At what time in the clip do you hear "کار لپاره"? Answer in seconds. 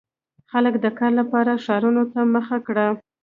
0.99-1.61